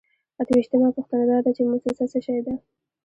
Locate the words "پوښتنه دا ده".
0.97-1.51